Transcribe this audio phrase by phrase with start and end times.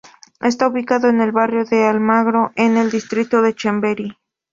[0.39, 4.17] Está ubicado en el barrio de Almagro, en el distrito de Chamberí.